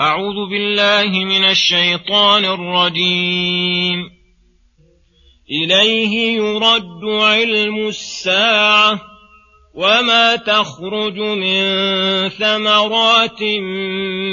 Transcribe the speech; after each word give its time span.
أعوذ 0.00 0.50
بالله 0.50 1.24
من 1.24 1.44
الشيطان 1.44 2.44
الرجيم. 2.44 4.10
إليه 5.50 6.36
يرد 6.36 7.04
علم 7.04 7.88
الساعة 7.88 9.00
وما 9.74 10.36
تخرج 10.36 11.18
من 11.18 11.62
ثمرات 12.28 13.42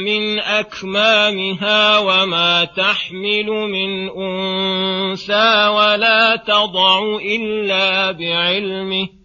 من 0.06 0.40
أكمامها 0.40 1.98
وما 1.98 2.66
تحمل 2.66 3.46
من 3.46 4.10
أنثى 4.10 5.68
ولا 5.68 6.44
تضع 6.48 7.18
إلا 7.22 8.12
بعلمه 8.12 9.25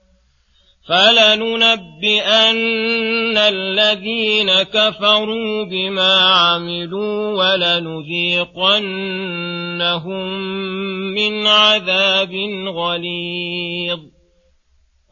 فلننبئن 0.91 2.51
الذين 3.37 4.63
كفروا 4.63 5.63
بما 5.63 6.13
عملوا 6.19 7.43
ولنذيقنهم 7.43 8.51
من 11.15 11.47
عذاب 11.47 12.33
غليظ 12.67 13.99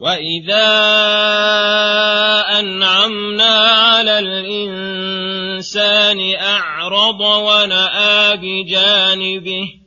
واذا 0.00 0.70
انعمنا 2.58 3.54
على 3.54 4.18
الانسان 4.18 5.80
اعرض 6.34 7.20
وناى 7.20 8.36
بجانبه 8.36 9.79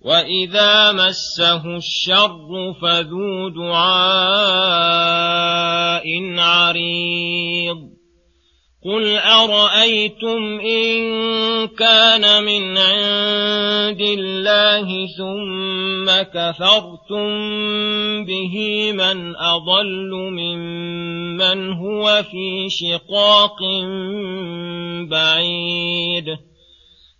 واذا 0.00 0.92
مسه 0.92 1.76
الشر 1.76 2.74
فذو 2.82 3.48
دعاء 3.48 4.80
عريض 6.38 7.90
قل 8.84 9.18
ارايتم 9.18 10.60
ان 10.60 11.00
كان 11.68 12.44
من 12.44 12.78
عند 12.78 14.00
الله 14.00 15.06
ثم 15.18 16.22
كفرتم 16.22 17.28
به 18.24 18.56
من 18.92 19.36
اضل 19.36 20.10
ممن 20.12 21.72
هو 21.72 22.22
في 22.30 22.68
شقاق 22.68 23.58
بعيد 25.10 26.49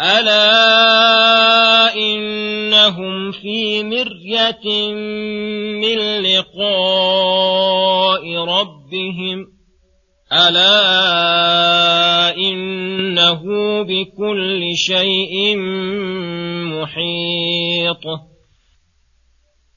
ألا 0.00 1.94
إنهم 1.94 3.32
في 3.32 3.84
مرية 3.84 4.92
من 5.82 6.22
لقاء 6.22 8.24
ربهم 8.36 9.46
ألا 10.32 12.36
إنه 12.36 13.42
بكل 13.82 14.76
شيء 14.76 15.56
محيط 16.74 18.04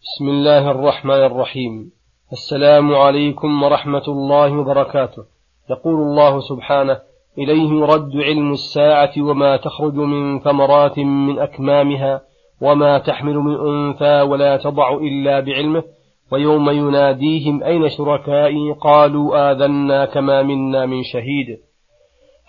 بسم 0.02 0.30
الله 0.30 0.72
الرحمن 0.72 1.26
الرحيم. 1.26 1.92
السلام 2.34 2.96
عليكم 2.96 3.64
ورحمة 3.64 4.04
الله 4.08 4.52
وبركاته. 4.52 5.24
يقول 5.70 5.96
الله 5.96 6.40
سبحانه 6.50 7.00
إليه 7.38 7.70
يرد 7.70 8.16
علم 8.16 8.52
الساعة 8.52 9.12
وما 9.18 9.58
تخرج 9.58 9.94
من 9.94 10.40
ثمرات 10.40 11.00
من 11.00 11.40
أكمامها 11.40 12.22
وما 12.62 12.98
تحمل 12.98 13.36
من 13.36 13.56
أنثى 13.56 14.22
ولا 14.22 14.58
تضع 14.58 14.94
إلا 14.94 15.40
بعلمه 15.40 15.84
ويوم 16.32 16.70
يناديهم 16.70 17.64
أين 17.64 17.90
شركائي؟ 17.90 18.72
قالوا 18.82 19.52
آذنا 19.52 20.06
كما 20.06 20.44
منا 20.44 20.86
من 20.86 21.04
شهيد. 21.04 21.60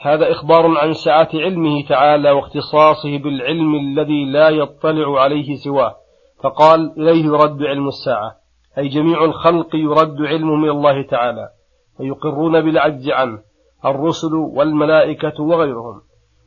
هذا 0.01 0.31
إخبار 0.31 0.79
عن 0.79 0.93
سعة 0.93 1.29
علمه 1.35 1.83
تعالى 1.89 2.31
واختصاصه 2.31 3.19
بالعلم 3.19 3.75
الذي 3.75 4.25
لا 4.25 4.49
يطلع 4.49 5.21
عليه 5.21 5.55
سواه. 5.55 5.95
فقال 6.43 6.93
إليه 6.99 7.25
يرد 7.25 7.63
علم 7.63 7.89
الساعة 7.89 8.33
أي 8.79 8.89
جميع 8.89 9.25
الخلق 9.25 9.77
يرد 9.77 10.23
علمه 10.23 10.57
من 10.57 10.71
الله 10.71 11.03
تعالى 11.03 11.49
ويقرون 12.01 12.61
بالعجز 12.61 13.11
عنه. 13.11 13.48
الرسل 13.85 14.35
والملائكة 14.35 15.43
وغيرهم 15.43 16.01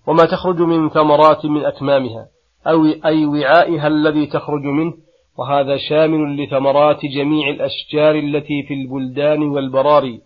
وما 0.08 0.26
تخرج 0.26 0.62
من 0.62 0.90
ثمرات 0.90 1.46
من 1.46 1.66
أكمامها 1.66 2.28
أو 2.68 2.86
أي 3.06 3.26
وعائها 3.26 3.88
الذي 3.88 4.26
تخرج 4.26 4.64
منه 4.64 4.94
وهذا 5.38 5.78
شامل 5.78 6.44
لثمرات 6.44 7.06
جميع 7.06 7.50
الأشجار 7.50 8.16
التي 8.16 8.64
في 8.64 8.74
البلدان 8.74 9.44
والبراري 9.44 10.22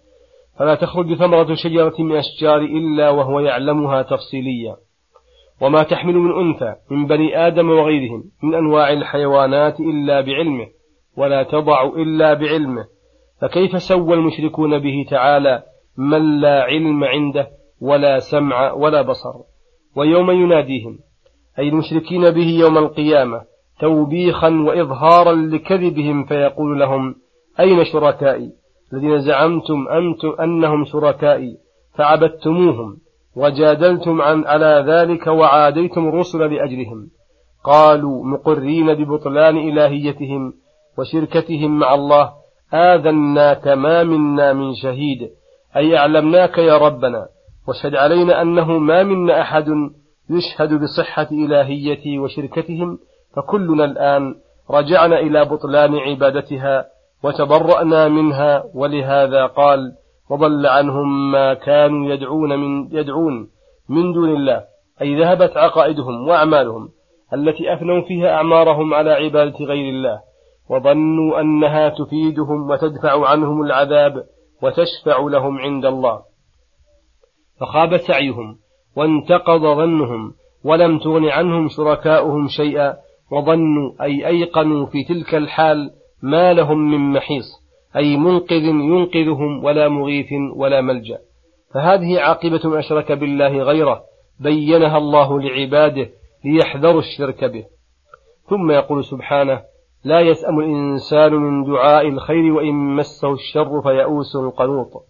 فلا 0.59 0.75
تخرج 0.75 1.13
ثمرة 1.13 1.55
شجرة 1.55 1.93
من 1.99 2.15
أشجار 2.15 2.57
إلا 2.57 3.09
وهو 3.09 3.39
يعلمها 3.39 4.01
تفصيليا. 4.01 4.75
وما 5.61 5.83
تحمل 5.83 6.13
من 6.13 6.31
أنثى 6.31 6.75
من 6.91 7.07
بني 7.07 7.47
آدم 7.47 7.69
وغيرهم 7.69 8.23
من 8.43 8.55
أنواع 8.55 8.93
الحيوانات 8.93 9.79
إلا 9.79 10.21
بعلمه 10.21 10.67
ولا 11.17 11.43
تضع 11.43 11.83
إلا 11.83 12.33
بعلمه. 12.33 12.85
فكيف 13.41 13.81
سوى 13.81 14.13
المشركون 14.13 14.79
به 14.79 15.05
تعالى 15.09 15.63
من 15.97 16.39
لا 16.41 16.63
علم 16.63 17.03
عنده 17.03 17.47
ولا 17.81 18.19
سمع 18.19 18.71
ولا 18.71 19.01
بصر. 19.01 19.33
ويوم 19.95 20.31
يناديهم 20.31 20.99
أي 21.59 21.69
المشركين 21.69 22.29
به 22.31 22.47
يوم 22.47 22.77
القيامة 22.77 23.41
توبيخا 23.79 24.49
وإظهارا 24.49 25.33
لكذبهم 25.33 26.25
فيقول 26.25 26.79
لهم 26.79 27.15
أين 27.59 27.85
شركائي؟ 27.85 28.51
الذين 28.93 29.19
زعمتم 29.19 29.87
أنتم 29.87 30.35
أنهم 30.39 30.85
شركائي 30.85 31.57
فعبدتموهم 31.93 32.97
وجادلتم 33.35 34.21
عن 34.21 34.45
على 34.45 34.85
ذلك 34.87 35.27
وعاديتم 35.27 36.07
الرسل 36.07 36.39
لأجلهم. 36.39 37.09
قالوا 37.63 38.25
مقرين 38.25 38.93
ببطلان 38.93 39.57
إلهيتهم 39.57 40.53
وشركتهم 40.97 41.79
مع 41.79 41.93
الله 41.93 42.33
آذناك 42.73 43.67
ما 43.67 44.03
منا 44.03 44.53
من 44.53 44.73
شهيد. 44.73 45.29
أي 45.77 45.97
أعلمناك 45.97 46.57
يا 46.57 46.77
ربنا 46.77 47.27
واشهد 47.67 47.95
علينا 47.95 48.41
أنه 48.41 48.77
ما 48.77 49.03
منا 49.03 49.41
أحد 49.41 49.65
يشهد 50.29 50.73
بصحة 50.73 51.27
إلهيتي 51.31 52.19
وشركتهم 52.19 52.99
فكلنا 53.35 53.85
الآن 53.85 54.35
رجعنا 54.71 55.19
إلى 55.19 55.45
بطلان 55.45 55.95
عبادتها 55.95 56.85
وتبرأنا 57.23 58.07
منها 58.07 58.63
ولهذا 58.73 59.45
قال 59.45 59.91
وضل 60.29 60.65
عنهم 60.65 61.31
ما 61.31 61.53
كانوا 61.53 62.13
يدعون 62.13 62.59
من 62.59 62.97
يدعون 62.97 63.49
من 63.89 64.13
دون 64.13 64.29
الله 64.29 64.63
أي 65.01 65.19
ذهبت 65.19 65.57
عقائدهم 65.57 66.27
وأعمالهم 66.27 66.89
التي 67.33 67.73
أفنوا 67.73 68.01
فيها 68.01 68.29
أعمارهم 68.35 68.93
على 68.93 69.11
عبادة 69.11 69.65
غير 69.65 69.89
الله 69.89 70.19
وظنوا 70.69 71.39
أنها 71.41 71.89
تفيدهم 71.89 72.69
وتدفع 72.69 73.27
عنهم 73.27 73.61
العذاب 73.61 74.23
وتشفع 74.61 75.19
لهم 75.19 75.57
عند 75.57 75.85
الله. 75.85 76.21
فخاب 77.59 77.97
سعيهم 77.97 78.57
وانتقض 78.95 79.61
ظنهم 79.61 80.33
ولم 80.63 80.99
تغن 80.99 81.25
عنهم 81.25 81.67
شركاؤهم 81.67 82.47
شيئا 82.47 82.97
وظنوا 83.31 83.91
أي 84.01 84.27
أيقنوا 84.27 84.85
في 84.85 85.03
تلك 85.03 85.35
الحال 85.35 85.91
ما 86.21 86.53
لهم 86.53 86.91
من 86.91 87.13
محيص 87.13 87.45
أي 87.95 88.17
منقذ 88.17 88.63
ينقذهم 88.63 89.63
ولا 89.63 89.89
مغيث 89.89 90.27
ولا 90.55 90.81
ملجأ. 90.81 91.19
فهذه 91.73 92.19
عاقبة 92.19 92.79
أشرك 92.79 93.11
بالله 93.11 93.57
غيره 93.63 94.03
بينها 94.39 94.97
الله 94.97 95.41
لعباده 95.41 96.09
ليحذروا 96.45 97.01
الشرك 97.01 97.43
به. 97.43 97.65
ثم 98.49 98.71
يقول 98.71 99.03
سبحانه 99.03 99.61
لا 100.05 100.19
يسأم 100.19 100.59
الإنسان 100.59 101.33
من 101.33 101.63
دعاء 101.63 102.07
الخير 102.07 102.53
وإن 102.53 102.95
مسه 102.95 103.33
الشر 103.33 103.81
فيئوس 103.81 104.37
قنوط 104.37 105.05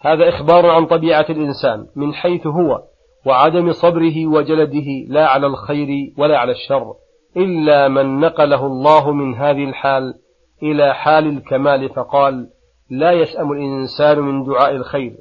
هذا 0.00 0.28
إخبار 0.28 0.66
عن 0.66 0.86
طبيعة 0.86 1.26
الإنسان 1.30 1.86
من 1.96 2.14
حيث 2.14 2.46
هو 2.46 2.82
وعدم 3.26 3.72
صبره 3.72 4.26
وجلده 4.26 4.86
لا 5.08 5.26
على 5.28 5.46
الخير 5.46 6.12
ولا 6.18 6.38
على 6.38 6.52
الشر 6.52 6.94
إلا 7.36 7.88
من 7.88 8.20
نقله 8.20 8.66
الله 8.66 9.12
من 9.12 9.34
هذه 9.34 9.64
الحال 9.64 10.14
إلى 10.62 10.94
حال 10.94 11.26
الكمال 11.26 11.88
فقال 11.88 12.48
لا 12.90 13.12
يسأم 13.12 13.52
الإنسان 13.52 14.18
من 14.18 14.44
دعاء 14.44 14.76
الخير. 14.76 15.16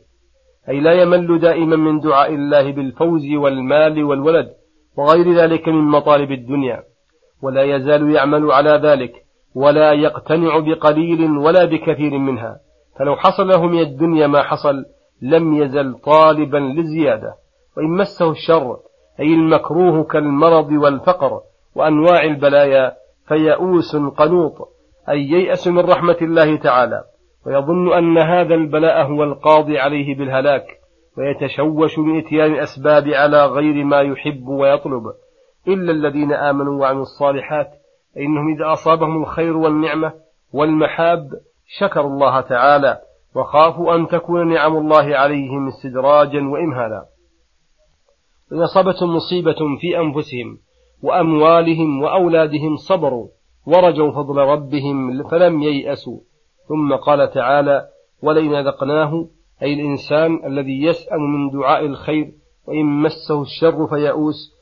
أي 0.69 0.79
لا 0.79 1.01
يمل 1.01 1.39
دائما 1.39 1.75
من 1.75 1.99
دعاء 1.99 2.33
الله 2.33 2.71
بالفوز 2.71 3.25
والمال 3.33 4.03
والولد 4.03 4.49
وغير 4.97 5.33
ذلك 5.33 5.67
من 5.67 5.81
مطالب 5.83 6.31
الدنيا. 6.31 6.83
ولا 7.43 7.63
يزال 7.63 8.15
يعمل 8.15 8.51
على 8.51 8.69
ذلك 8.83 9.13
ولا 9.55 9.91
يقتنع 9.91 10.59
بقليل 10.59 11.37
ولا 11.37 11.65
بكثير 11.65 12.17
منها. 12.17 12.59
فلو 12.99 13.15
حصل 13.15 13.47
له 13.47 13.65
من 13.65 13.79
الدنيا 13.79 14.27
ما 14.27 14.41
حصل 14.43 14.85
لم 15.21 15.53
يزل 15.53 15.93
طالبا 15.93 16.57
للزيادة. 16.57 17.35
وإن 17.77 17.89
مسه 17.89 18.31
الشر 18.31 18.77
أي 19.19 19.33
المكروه 19.33 20.03
كالمرض 20.03 20.71
والفقر 20.71 21.41
وأنواع 21.75 22.23
البلايا 22.23 22.93
فيئوس 23.27 23.95
قنوط 23.95 24.53
أي 25.09 25.19
ييأس 25.19 25.67
من 25.67 25.79
رحمة 25.79 26.17
الله 26.21 26.55
تعالى. 26.55 27.03
ويظن 27.45 27.93
أن 27.93 28.17
هذا 28.17 28.55
البلاء 28.55 29.05
هو 29.05 29.23
القاضي 29.23 29.79
عليه 29.79 30.17
بالهلاك 30.17 30.65
ويتشوش 31.17 31.99
من 31.99 32.17
إتيان 32.17 32.53
الأسباب 32.53 33.07
على 33.07 33.45
غير 33.45 33.83
ما 33.83 34.01
يحب 34.01 34.47
ويطلب. 34.47 35.03
إلا 35.67 35.91
الذين 35.91 36.33
آمنوا 36.33 36.81
وعملوا 36.81 37.01
الصالحات 37.01 37.71
فإنهم 38.15 38.53
إذا 38.53 38.73
أصابهم 38.73 39.21
الخير 39.21 39.57
والنعمة 39.57 40.13
والمحاب 40.53 41.29
شكروا 41.79 42.09
الله 42.09 42.41
تعالى 42.41 42.99
وخافوا 43.35 43.95
أن 43.95 44.07
تكون 44.07 44.53
نعم 44.53 44.77
الله 44.77 45.17
عليهم 45.17 45.67
استدراجا 45.67 46.47
وإمهالا. 46.47 47.05
إن 48.51 48.61
أصابتهم 48.61 49.15
مصيبة 49.15 49.77
في 49.81 49.99
أنفسهم 49.99 50.57
وأموالهم 51.03 52.01
وأولادهم 52.01 52.75
صبروا 52.75 53.27
ورجوا 53.65 54.11
فضل 54.11 54.37
ربهم 54.37 55.23
فلم 55.29 55.61
ييأسوا. 55.61 56.19
ثم 56.67 56.95
قال 56.95 57.31
تعالى 57.31 57.87
ولئن 58.23 58.55
أذقناه 58.55 59.27
أي 59.61 59.73
الإنسان 59.73 60.45
الذي 60.45 60.83
يسأل 60.83 61.19
من 61.19 61.49
دعاء 61.49 61.85
الخير 61.85 62.31
وإن 62.67 62.85
مسه 62.85 63.41
الشر 63.41 63.87
فيئوس 63.87 64.52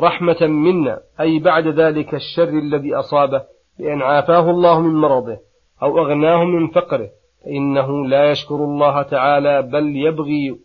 رحمة 0.00 0.46
منا 0.46 1.00
أي 1.20 1.38
بعد 1.38 1.66
ذلك 1.66 2.14
الشر 2.14 2.48
الذي 2.48 2.94
أصابه 2.94 3.42
بأن 3.78 4.02
عافاه 4.02 4.50
الله 4.50 4.80
من 4.80 4.94
مرضه 4.94 5.38
أو 5.82 5.98
أغناه 5.98 6.44
من 6.44 6.68
فقره. 6.68 7.08
فإنه 7.44 8.06
لا 8.06 8.30
يشكر 8.30 8.54
الله 8.54 9.02
تعالى 9.02 9.62
بل 9.62 9.96
يبغي 9.96 10.56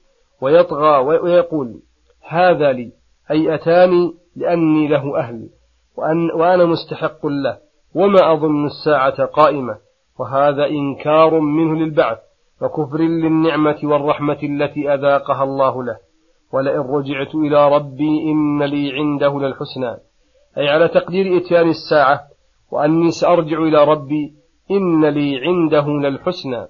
ويطغى 0.41 0.97
ويقول 0.97 1.81
هذا 2.27 2.71
لي 2.71 2.91
أي 3.31 3.55
أتاني 3.55 4.13
لأني 4.35 4.87
له 4.87 5.19
أهل 5.19 5.49
وأن 5.97 6.31
وأنا 6.31 6.65
مستحق 6.65 7.25
له 7.25 7.57
وما 7.95 8.33
أظن 8.33 8.65
الساعة 8.65 9.25
قائمة. 9.25 9.77
وهذا 10.19 10.65
إنكار 10.65 11.39
منه 11.39 11.75
للبعث 11.75 12.17
وكفر 12.61 12.97
للنعمة 12.97 13.79
والرحمة 13.83 14.37
التي 14.43 14.93
أذاقها 14.93 15.43
الله 15.43 15.83
له. 15.83 15.97
ولئن 16.53 16.79
رجعت 16.79 17.35
إلى 17.35 17.75
ربي 17.75 18.31
إن 18.31 18.63
لي 18.63 18.91
عنده 18.91 19.39
للحسنى. 19.39 19.97
أي 20.57 20.69
على 20.69 20.87
تقدير 20.87 21.37
إتيان 21.37 21.69
الساعة 21.69 22.19
وأني 22.71 23.11
سأرجع 23.11 23.57
إلى 23.57 23.83
ربي 23.83 24.33
إن 24.71 25.05
لي 25.05 25.39
عنده 25.39 25.87
للحسنى. 25.87 26.67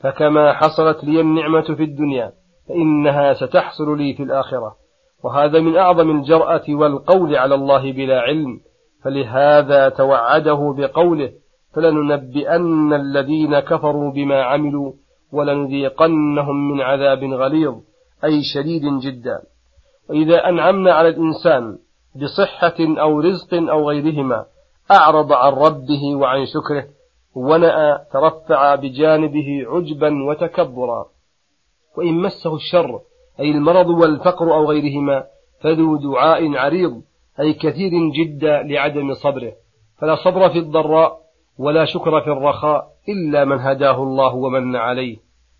فكما 0.00 0.52
حصلت 0.52 1.04
لي 1.04 1.20
النعمة 1.20 1.74
في 1.74 1.82
الدنيا 1.82 2.32
فإنها 2.68 3.32
ستحصل 3.32 3.98
لي 3.98 4.14
في 4.14 4.22
الآخرة. 4.22 4.76
وهذا 5.24 5.60
من 5.60 5.76
أعظم 5.76 6.10
الجرأة 6.10 6.64
والقول 6.68 7.36
على 7.36 7.54
الله 7.54 7.92
بلا 7.92 8.20
علم. 8.20 8.60
فلهذا 9.04 9.88
توعده 9.88 10.74
بقوله 10.78 11.32
فلننبئن 11.74 12.92
الذين 12.92 13.60
كفروا 13.60 14.12
بما 14.12 14.42
عملوا 14.42 14.92
ولنذيقنهم 15.32 16.72
من 16.72 16.80
عذاب 16.80 17.24
غليظ. 17.24 17.74
أي 18.24 18.42
شديد 18.42 18.82
جدا. 19.00 19.42
وإذا 20.10 20.48
أنعمنا 20.48 20.94
على 20.94 21.08
الإنسان 21.08 21.78
بصحة 22.14 22.76
أو 22.80 23.20
رزق 23.20 23.54
أو 23.54 23.88
غيرهما 23.88 24.46
أعرض 24.90 25.32
عن 25.32 25.52
ربه 25.52 26.16
وعن 26.16 26.46
شكره 26.46 26.84
ونأى 27.34 27.98
ترفع 28.12 28.74
بجانبه 28.74 29.64
عجبا 29.66 30.24
وتكبرا. 30.24 31.06
وإن 31.96 32.14
مسه 32.14 32.54
الشر 32.54 33.00
أي 33.40 33.50
المرض 33.50 33.86
والفقر 33.86 34.54
أو 34.54 34.64
غيرهما 34.70 35.24
فذو 35.60 35.96
دعاء 35.96 36.56
عريض 36.56 37.02
أي 37.40 37.52
كثير 37.52 37.90
جدا 38.14 38.62
لعدم 38.62 39.14
صبره. 39.14 39.52
فلا 39.98 40.14
صبر 40.14 40.50
في 40.50 40.58
الضراء 40.58 41.18
ولا 41.58 41.84
شكر 41.84 42.20
في 42.20 42.30
الرخاء 42.30 42.86
إلا 43.08 43.44
من 43.44 43.58
هداه 43.60 44.02
الله 44.02 44.34
ومن 44.34 44.76
عليه. 44.76 45.16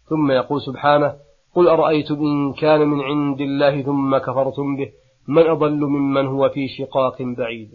ثم 0.08 0.30
يقول 0.30 0.62
سبحانه 0.62 1.27
قل 1.58 1.68
أرأيتم 1.68 2.14
إن 2.14 2.52
كان 2.52 2.88
من 2.88 3.00
عند 3.00 3.40
الله 3.40 3.82
ثم 3.82 4.18
كفرتم 4.18 4.76
به 4.76 4.88
من 5.28 5.46
أضل 5.46 5.80
ممن 5.80 6.26
هو 6.26 6.48
في 6.48 6.68
شقاق 6.68 7.22
بعيد. 7.22 7.70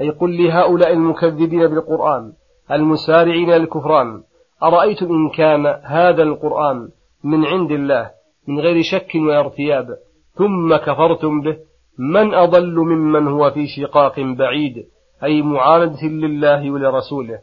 أي 0.00 0.10
قل 0.10 0.44
لهؤلاء 0.44 0.92
المكذبين 0.92 1.66
بالقرآن 1.66 2.32
المسارعين 2.72 3.50
للكفران 3.50 4.22
أرأيتم 4.62 5.06
إن 5.06 5.28
كان 5.28 5.66
هذا 5.84 6.22
القرآن 6.22 6.88
من 7.24 7.44
عند 7.44 7.70
الله 7.70 8.10
من 8.48 8.60
غير 8.60 8.82
شك 8.82 9.12
وارتياب 9.14 9.88
ثم 10.34 10.76
كفرتم 10.76 11.40
به 11.40 11.56
من 11.98 12.34
أضل 12.34 12.74
ممن 12.74 13.28
هو 13.28 13.50
في 13.50 13.66
شقاق 13.66 14.20
بعيد 14.20 14.86
أي 15.24 15.42
معاندة 15.42 16.06
لله 16.06 16.70
ولرسوله 16.70 17.38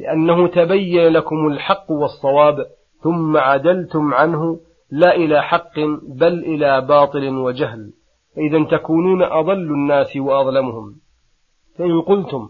لأنه 0.00 0.48
تبين 0.48 1.08
لكم 1.08 1.46
الحق 1.46 1.90
والصواب 1.90 2.66
ثم 3.02 3.36
عدلتم 3.36 4.14
عنه 4.14 4.60
لا 4.90 5.16
إلى 5.16 5.42
حق 5.42 5.78
بل 6.18 6.44
إلى 6.44 6.80
باطل 6.80 7.28
وجهل. 7.28 7.92
فإذا 8.36 8.78
تكونون 8.78 9.22
أضل 9.22 9.52
الناس 9.52 10.16
وأظلمهم. 10.16 10.94
فإن 11.78 12.00
قلتم 12.00 12.48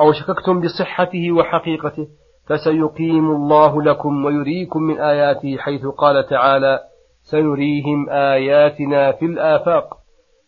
أو 0.00 0.12
شككتم 0.12 0.60
بصحته 0.60 1.32
وحقيقته 1.32 2.06
فسيقيم 2.46 3.30
الله 3.30 3.82
لكم 3.82 4.24
ويريكم 4.24 4.82
من 4.82 4.98
آياته 4.98 5.56
حيث 5.56 5.86
قال 5.86 6.26
تعالى 6.26 6.80
سنريهم 7.22 8.10
آياتنا 8.10 9.12
في 9.12 9.24
الآفاق 9.24 9.84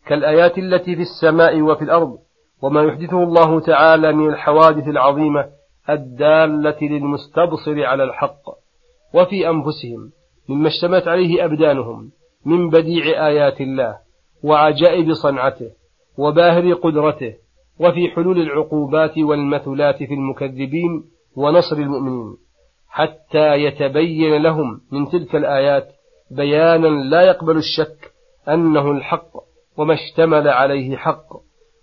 كالآيات 0.07 0.59
التي 0.59 0.97
في 0.97 1.03
السماء 1.03 1.63
وفي 1.63 1.85
الأرض 1.85 2.19
وما 2.63 2.83
يحدثه 2.83 3.23
الله 3.23 3.61
تعالى 3.61 4.13
من 4.13 4.29
الحوادث 4.29 4.89
العظيمة 4.89 5.49
الدالة 5.91 6.79
للمستبصر 6.83 7.85
على 7.85 8.05
الحق 8.05 8.43
وفي 9.15 9.49
أنفسهم. 9.49 10.13
مما 10.49 10.69
اشتمت 10.69 11.09
عليه 11.09 11.45
أبدانهم 11.45 12.11
من 12.47 12.71
بديع 12.71 13.27
آيات 13.27 13.61
الله 13.61 13.99
وعجائب 14.45 15.13
صنعته 15.13 15.71
وباهر 16.19 16.73
قدرته 16.73 17.35
وفي 17.81 18.09
حلول 18.09 18.39
العقوبات 18.39 19.19
والمثلات 19.19 19.97
في 19.97 20.15
المكذبين 20.15 21.05
ونصر 21.37 21.77
المؤمنين 21.77 22.37
حتى 22.89 23.55
يتبين 23.55 24.43
لهم 24.43 24.81
من 24.93 25.09
تلك 25.09 25.37
الآيات 25.37 25.89
بيانا 26.31 26.87
لا 26.87 27.23
يقبل 27.23 27.57
الشك 27.57 28.13
أنه 28.49 28.91
الحق 28.91 29.31
وما 29.77 29.95
اشتمل 29.95 30.49
عليه 30.49 30.97
حق. 30.97 31.27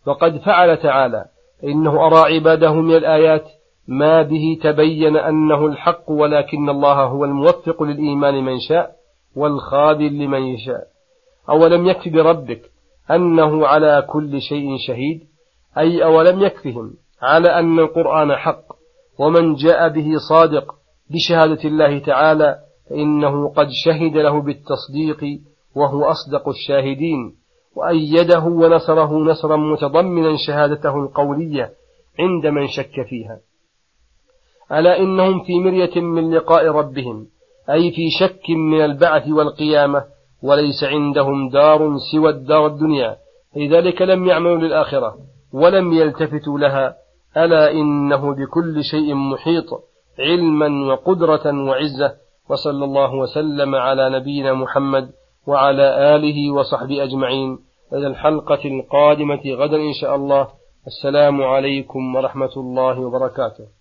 وقد 0.06 0.38
فعل 0.38 0.78
تعالى 0.78 1.26
إنه 1.64 2.08
أرى 2.08 2.36
عباده 2.36 2.74
من 2.74 2.96
الآيات 2.96 3.50
ما 3.90 4.22
به 4.22 4.60
تبين 4.64 5.18
أنه 5.18 5.66
الحق 5.66 6.12
ولكن 6.12 6.70
الله 6.70 7.04
هو 7.04 7.26
الموفق 7.26 7.84
للإيمان 7.84 8.44
من 8.44 8.60
شاء 8.60 8.92
والخاذل 9.36 10.18
لمن 10.20 10.42
يشاء. 10.42 10.88
أولم 11.50 11.88
يكف 11.88 12.08
بربك 12.08 12.62
أنه 13.12 13.68
على 13.68 14.06
كل 14.10 14.42
شيء 14.42 14.78
شهيد؟ 14.88 15.22
أي 15.78 16.04
أولم 16.04 16.40
يكفهم 16.42 16.94
على 17.22 17.48
أن 17.60 17.80
القرآن 17.80 18.36
حق 18.36 18.64
ومن 19.20 19.54
جاء 19.54 19.90
به 19.90 20.18
صادق 20.30 20.76
بشهادة 21.10 21.70
الله 21.70 22.00
تعالى 22.00 22.60
فإنه 22.90 23.50
قد 23.50 23.68
شهد 23.86 24.18
له 24.18 24.42
بالتصديق 24.42 25.42
وهو 25.76 26.06
أصدق 26.06 26.50
الشاهدين. 26.50 27.36
وأيده 27.76 28.44
ونصره 28.46 29.18
نصرا 29.18 29.56
متضمنا 29.58 30.38
شهادته 30.48 30.96
القولية 30.96 31.72
عند 32.20 32.46
من 32.46 32.68
شك 32.68 33.02
فيها. 33.10 33.40
ألا 34.72 35.00
إنهم 35.00 35.44
في 35.44 35.60
مرية 35.60 36.02
من 36.02 36.34
لقاء 36.36 36.68
ربهم 36.68 37.28
أي 37.70 37.92
في 37.92 38.10
شك 38.20 38.50
من 38.50 38.82
البعث 38.82 39.28
والقيامة 39.28 40.04
وليس 40.44 40.84
عندهم 40.84 41.50
دار 41.50 41.98
سوى 42.12 42.30
الدار 42.30 42.68
الدنيا 42.68 43.18
لذلك 43.56 44.02
لم 44.02 44.28
يعملوا 44.28 44.58
للآخرة 44.58 45.18
ولم 45.54 45.94
يلتفتوا 45.94 46.60
لها 46.60 46.96
ألا 47.38 47.72
إنه 47.72 48.36
بكل 48.36 48.84
شيء 48.84 49.14
محيط 49.14 49.66
علما 50.20 50.94
وقدرة 50.94 51.64
وعزة 51.68 52.14
وصلى 52.50 52.86
الله 52.86 53.16
وسلم 53.16 53.76
على 53.76 54.10
نبينا 54.10 54.54
محمد 54.54 55.12
وعلى 55.48 56.16
آله 56.16 56.52
وصحبه 56.52 57.04
أجمعين 57.04 57.60
إلى 57.94 58.08
الحلقة 58.08 58.60
القادمة 58.66 59.42
غدا 59.46 59.78
إن 59.78 59.94
شاء 60.02 60.16
الله 60.16 60.48
السلام 60.88 61.42
عليكم 61.42 62.16
ورحمة 62.16 62.54
الله 62.58 63.00
وبركاته. 63.00 63.79